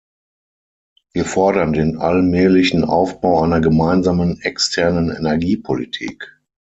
[1.13, 6.39] Wir fordern den allmählichen Aufbau einer gemeinsamen externen Energiepolitik.